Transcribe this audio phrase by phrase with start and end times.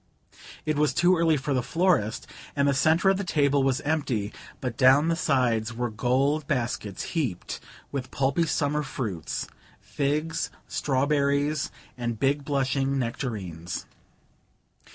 [0.65, 4.33] It was too early for the florist, and the centre of the table was empty,
[4.59, 7.59] but down the sides were gold baskets heaped
[7.91, 9.47] with pulpy summer fruits
[9.79, 11.69] figs, strawberries
[11.99, 13.85] and big blushing nectarines.